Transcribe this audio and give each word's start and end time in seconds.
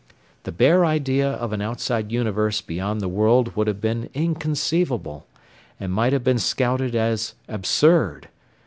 The 0.45 0.51
bare 0.51 0.83
idea 0.83 1.29
of 1.31 1.53
an 1.53 1.61
outside 1.61 2.11
universe 2.11 2.59
beyond 2.59 3.01
the 3.01 3.07
world 3.07 3.55
would 3.55 3.67
have 3.67 3.79
been 3.79 4.09
inconceivable, 4.15 5.27
and 5.79 5.93
might 5.93 6.11
have 6.11 6.23
been 6.23 6.39
scouted 6.39 6.95
as 6.95 7.35
absurd. 7.47 8.27